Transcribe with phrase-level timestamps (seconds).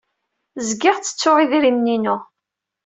[0.67, 2.15] Zgiɣ ttettuɣ idrimen-inu.